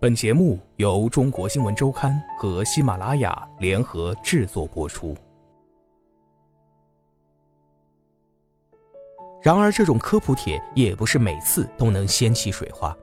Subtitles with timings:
[0.00, 5.14] 本节目由中国新闻周刊和喜马拉雅联合制作播出。
[9.42, 12.96] 然而，这种科普帖也不是每次都能掀起水花。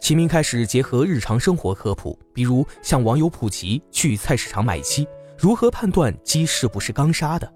[0.00, 5.06] 齐明开始结合日常生活科普，比如向网友普及去菜市场买鸡，
[5.38, 7.48] 如何判断鸡是不是刚杀的。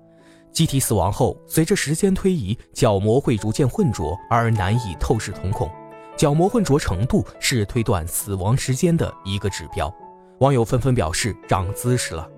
[0.53, 5.69] 鸡体死亡后，随着时间推移，角膜会逐渐混浊而难以透视瞳孔。
[6.17, 9.93] 角膜混浊程度是推断死亡时间的一个指标。
[10.39, 12.29] 网友纷纷表示长姿势了。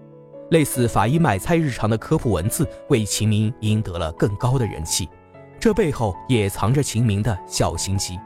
[0.51, 5.09] 类似法医买菜日常的科普文字，为秦明赢得了更高的人气。
[5.59, 8.19] 这背后也藏着秦明的小心机。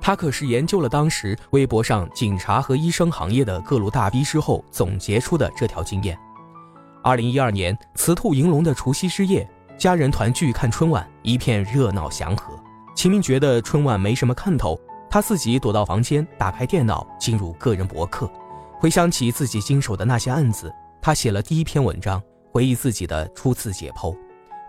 [0.00, 6.18] 他可是研究了当时微博上警察和医生行业的各路大 V 之后总结出的这条经验。
[7.02, 12.52] 二零一二年，雌兔迎龙的除夕之夜，家人团聚看春晚，一片热闹祥和。
[12.96, 14.78] 秦明觉得春晚没什么看头，
[15.10, 18.30] 他自己躲到房间，打开电脑，进入个人博客，
[18.78, 24.16] 回想起自己经手的那些案子，他写了第一篇文章，回忆自己的初次解剖。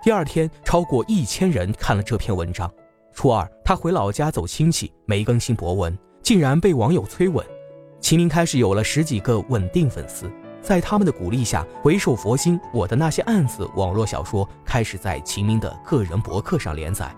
[0.01, 2.71] 第二天，超过一千人看了这篇文章。
[3.13, 7.45] 初二，他回老家走亲戚，没更新博文，竟然被网友催吻。
[7.99, 10.31] 秦明开始有了十几个稳定粉丝。
[10.61, 17.13] 在他们的鼓励下，回首佛心，我的那些案子网络小说开始在秦明的个人博客上连载。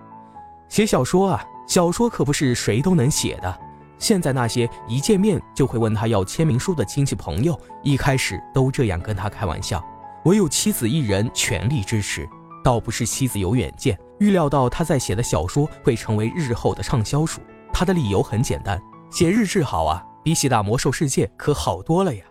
[0.69, 3.59] 写小说啊，小说可不是谁都能写的。
[3.97, 9.83] 现在那些一见面就会问他要签名书的亲戚朋友，一开始都这样跟他开玩笑。
[10.25, 12.27] 唯有妻子一人全力支持，
[12.63, 17.39] 倒不是妻子有远见，预料到他在写的小说会成为日后的畅销书。
[17.71, 22.23] 他的理由很简单，写日志好啊，比起打魔兽世界可好多了呀。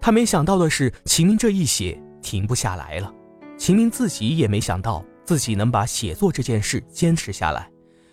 [0.00, 3.12] 他没想到的是，秦明这一写停不下来了。
[3.56, 7.68] 秦明自己也没想到自己能把写作这件事坚持下来。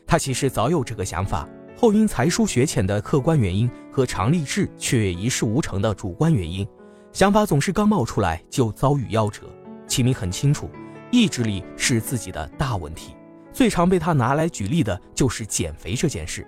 [0.10, 6.68] 他其实早有这个想法，后因才疏学浅的客观原因和常立志却一事无成的主观原因，
[7.14, 9.44] 想法总是刚冒出来就遭遇夭折。
[9.86, 10.68] 秦明很清楚，
[11.12, 13.16] 意志力是自己的大问题。
[13.54, 16.44] 最常被他拿来举例的就是减肥这件事。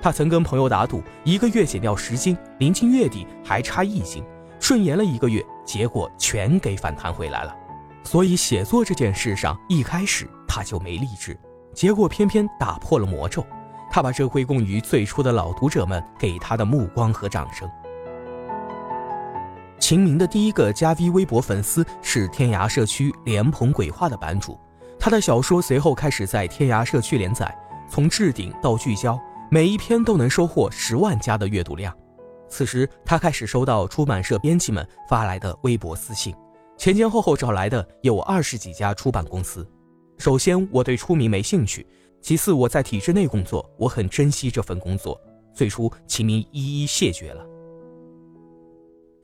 [0.00, 4.24] 他曾跟朋友打赌，一个月减掉十斤，临近月底还差一斤。
[4.58, 7.54] 顺延了一个月，结果全给反弹回来了。
[8.04, 11.38] 所以写作这件事上，一开始他就没励志，
[11.74, 13.44] 结果偏偏打破了魔咒。
[13.90, 17.68] 他把这归功于最初的老读者们给他的目光和掌声。
[19.80, 24.56] 秦明的第一个加 V 微博粉丝是天涯社区莲蓬鬼话的版主，
[24.96, 27.52] 他的小说随后开始在天涯社区连载，
[27.88, 29.18] 从置顶到聚焦，
[29.50, 31.92] 每一篇都能收获十万加的阅读量。
[32.48, 36.32] 此时，他开始收到出版社编辑们发来的微博私信，
[36.76, 39.68] 前前后后找来的有二十几家出版公司。
[40.20, 41.82] 首先，我对出名没兴趣；
[42.20, 45.18] 其次，我在体制内工作，我很珍惜这份工作。
[45.54, 47.42] 最初，齐明一一谢绝了。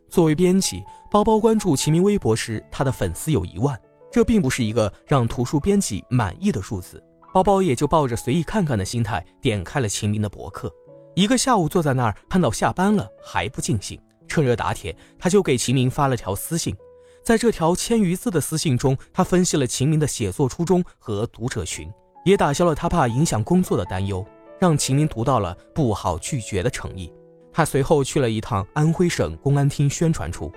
[0.09, 3.79] 作为编辑，包包关注齐明微博时，他的粉丝有一万，
[4.11, 7.05] 这并不是一个让图书编辑满意的数字。
[7.34, 10.73] 包包也就抱着随意看看的心态，点开了齐明的博客。
[11.15, 16.75] 一个下午坐在那儿，看到下班了还不尽兴，趁热打铁，他就给秦明发了条私信。
[17.26, 21.92] 在这条千余字的私信中，他分析了秦明的写作初衷和读者群，
[22.25, 24.25] 也打消了他怕影响工作的担忧，
[24.60, 27.12] 让秦明读到了不好拒绝的诚意。
[27.53, 30.53] 他随后去了一趟安徽省公安厅宣传处，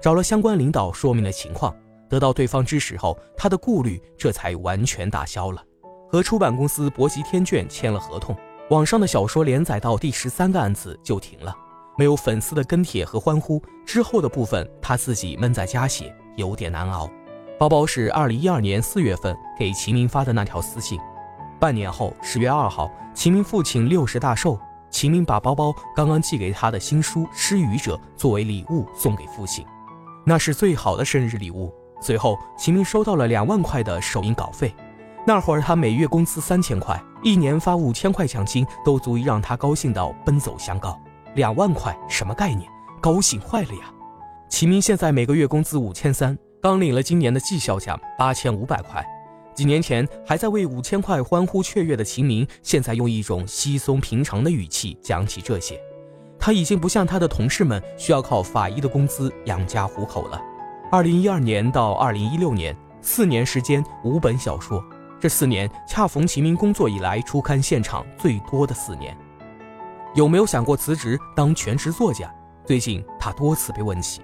[0.00, 1.76] 找了相关领导说明了情况，
[2.08, 5.62] 得到对方支持后，他的顾虑这才完全打消了，
[6.10, 8.34] 和出版公司博集天卷签了合同。
[8.70, 11.54] 网上的小说连载到第十三个案子就停了，
[11.98, 17.10] 没有粉丝的跟帖和欢呼，之后的部分他自己闷在家写，有点难熬。
[17.58, 20.96] 包包是二零一二年四月份给秦明发的那条私信，
[21.58, 24.56] 半年后十月二号，秦明父亲六十大寿，
[24.90, 29.66] 秦明把包包刚刚寄给他的新书《失语者》作为礼物送给父亲，
[30.24, 31.74] 那是最好的生日礼物。
[32.00, 34.72] 随后，秦明收到了两万块的首印稿费。
[35.26, 40.96] 那会儿他每月工资三千块，一年发五千块奖金都足以让他高兴到奔走相告。
[41.34, 42.68] 两万块什么概念？
[43.00, 43.92] 高兴坏了呀！
[44.48, 49.04] 齐明现在每个月工资五千三，刚领了今年的绩效奖八千五百块。
[49.54, 55.78] 几年前还在为五千块欢呼雀跃的齐明，现在用一种稀松平常的语气讲起这些。
[56.38, 60.40] 他已经不像他的同事们需要靠法医的工资养家糊口了。
[60.90, 64.82] 二零一二年到二零一六年，四年时间五本小说。
[65.20, 69.16] 这四年恰逢齐明工作以来出刊现场最多的四年，
[70.14, 72.32] 有没有想过辞职当全职作家？
[72.64, 74.22] 最近他多次被问起。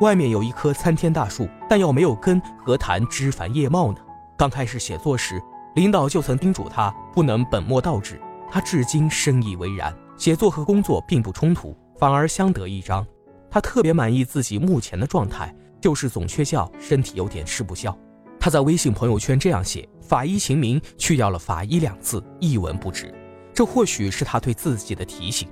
[0.00, 3.98] 外面有一棵参天大树，但要没有根，何谈枝繁叶茂呢？
[4.36, 5.40] 刚开始写作时，
[5.76, 8.20] 领导就曾叮嘱他不能本末倒置，
[8.50, 9.94] 他至今深以为然。
[10.16, 13.06] 写作和工作并不冲突，反而相得益彰。
[13.50, 17.96] 他特别满意自己目前的状态，就是总缺觉，身体有点吃不消。
[18.40, 23.14] 他在微信朋友圈这样写：“法医秦明去掉了‘法医’两字，一文不值。”
[23.54, 25.48] 这或许是他对自己的提醒。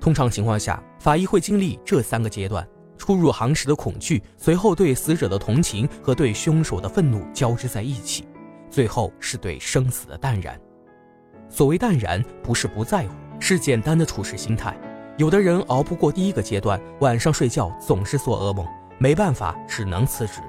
[0.00, 2.66] 通常情况下，法医会经历这三个阶段：
[2.96, 8.26] 初入行时的恐惧，随后对死者的同情和对凶手的愤怒交织在一起，
[8.70, 10.58] 最后是对生死的淡然。
[11.48, 14.76] 所谓淡然，不是不在乎，是简单的处事心态。
[15.16, 18.66] 有的人熬不过第一个阶段，晚上睡觉总是做噩梦，
[18.98, 20.40] 没办法，只能辞职。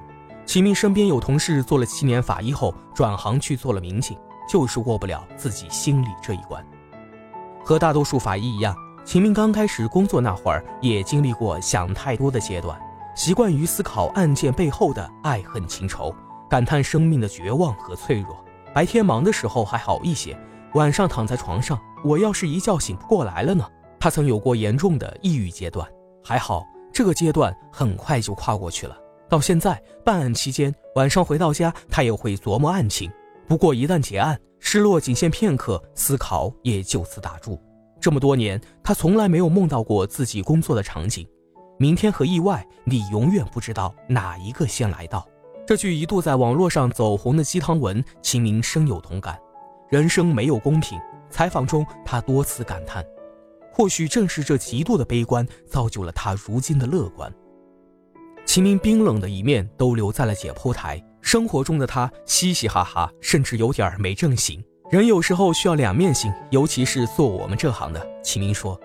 [0.46, 4.18] 秦明身边有同事做了七年法医后转行去做了民警，
[4.50, 6.66] 就是过不了自己心里这一关。
[7.68, 8.74] 和大多数法医一样，
[9.04, 12.80] 秦明刚开始工作那会儿也经历过想太多的阶段，
[13.14, 16.16] 习惯于思考案件背后的爱恨情仇，
[16.50, 18.42] 感叹生命的绝望和脆弱。
[18.74, 20.40] 白天忙的时候还好一些，
[20.76, 23.68] 晚上躺在床上，我要是一觉醒不过来了呢？
[24.00, 25.86] 他曾有过严重的抑郁阶段，
[26.24, 28.96] 还好这个阶段很快就跨过去了。
[29.28, 33.12] 到现在办案期间，晚上回到家，他也会琢磨案情。
[33.48, 37.60] 不过一旦结案，失落仅限片刻，思考也就此打住。
[38.00, 41.28] 这么多年，他从来没有梦到过自己工作的场景。
[41.80, 45.28] 明天和意外，你永远不知道哪一个先来到。
[45.66, 49.38] 这句一度在网络上走红的鸡汤文，秦明深有同感。
[49.90, 51.00] 人生没有公平。
[51.30, 53.06] 采访中，他多次感叹。
[53.72, 57.32] 或许正是这极度的悲观，造就了他如今的乐观。
[58.46, 61.04] 秦明冰冷的一面都留在了解剖台。
[61.22, 64.64] 生活中的他嘻嘻哈哈，甚至有点没正形。
[64.90, 68.08] 人有时候需要两面性，尤其是做我们这行的。
[68.24, 68.80] 齐明说，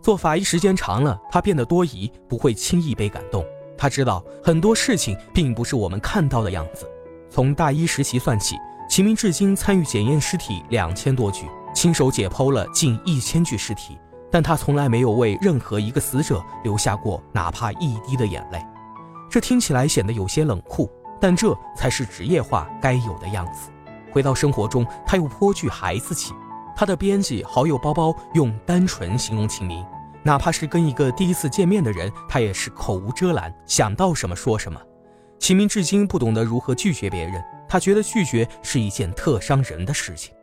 [0.00, 3.44] 做法医时间长了，他变得多疑，不会轻易被感动。
[3.76, 6.88] 他知道很多事情并不是我们看到的样子。
[7.28, 8.56] 从大一实习算起，
[8.88, 13.98] 齐明至今参与检验尸体两千多具，亲手解剖了近一千具尸体，
[14.30, 18.64] 但他从来没有为任何一个死者留下过哪怕一滴的眼泪。
[19.28, 20.88] 这听起来显得有些冷酷。
[21.24, 23.70] 但这才是职业化该有的样子。
[24.12, 26.34] 回到生活中，他又颇具孩子气。
[26.76, 29.82] 他的编辑、好友包包用单纯形容秦明，
[30.22, 34.78] 哪怕是跟一个第一次见面的人，他也是口无遮拦，想到什么说什么。
[35.38, 40.34] 秦明至今不懂得如何拒绝别人，他觉得拒绝是一件特伤人的事情。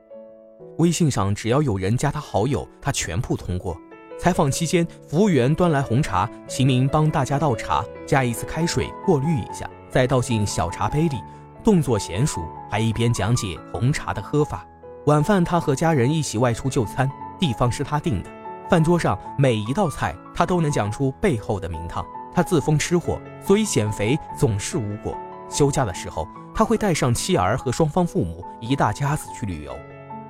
[0.79, 3.77] 微信上只要有人加他好友，他全部通过。
[4.19, 9.69] 采访期间，服务员端来红茶，秦明帮大家倒茶，加一次开水过滤一下。
[9.91, 11.21] 再倒进小茶杯里，
[11.63, 14.65] 动作娴熟，还一边讲解红茶的喝法。
[15.05, 18.29] 晚饭他和家人一起外出就餐，地方是他定的。
[18.69, 22.05] 饭桌上每一道菜他都能讲出背后的名堂。
[22.33, 25.13] 他自封吃货，所以减肥总是无果。
[25.49, 29.77] 休假的时候，他会带上妻儿和双方父母一大家子去旅游。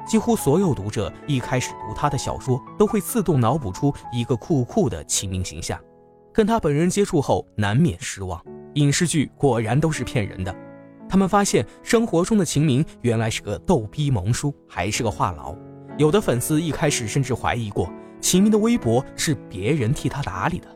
[0.03, 5.79] 几乎所有读者一开始读他的小说，都会自动脑补出一个酷酷的秦明形象。
[6.33, 8.43] 跟他本人接触后，难免失望。
[8.75, 10.56] 影视剧果然都是骗人的。
[11.09, 15.57] 他们发现生活中的秦明原来是个逗逼萌叔，还是个话痨。
[15.97, 17.91] 有的粉丝一开始甚至怀疑过
[18.21, 20.68] 秦明的微博是别人替他打理的。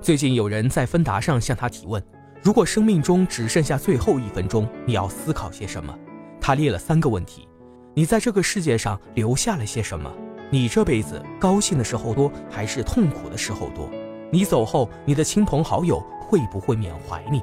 [0.00, 2.02] 最近有人在芬达上向他提问：
[2.42, 5.98] 如果生命中只剩下最后一分钟，你要思考些什么？
[6.38, 7.48] 他列了三个问题：
[7.94, 10.12] 你在这个世界上留下了些什么？
[10.50, 13.90] 你这辈子高兴的时候多还是痛苦的时候多？
[14.30, 17.42] 你走后，你的亲朋好友会不会缅怀你？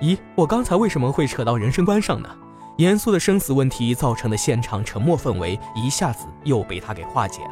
[0.00, 2.28] 咦，我刚才为什么会扯到人生观上呢？
[2.76, 7.50] 严肃的生死问题造成的现场沉默氛围，一下子又被他给化解了。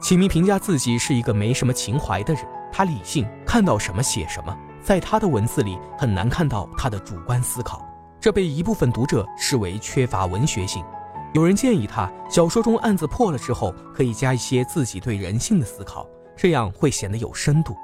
[0.00, 7.84] 秦明评价自己是一个没什么情怀的人，他理性，看到什么写什么，在他的文字里很难看到他的主观思考，
[8.20, 10.84] 这被一部分读者视为缺乏文学性。
[11.32, 16.06] 有人建议他，小说中案子破了之后，可以加一些自己对人性的思考。
[16.40, 17.76] 这样会显得有深度。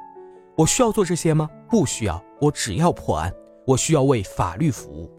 [0.56, 1.46] 我需要做这些吗？
[1.68, 2.24] 不需要。
[2.40, 3.30] 我只要破案。
[3.66, 5.12] 我需要为法律服务。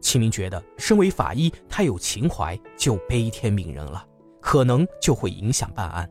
[0.00, 4.02] 秦明觉得，身为法医，太有情怀就悲天悯人了，
[4.40, 6.08] 可能就会影响办案。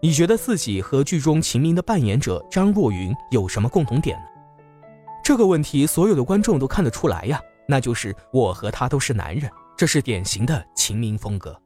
[0.00, 4.24] 你觉得自己和剧中秦明的扮演者张若昀有什么共同点呢？
[5.22, 7.38] 这个问题，所有的观众都看得出来呀，
[7.68, 11.60] 那就是我和他都是男人，这是典型的秦明风格。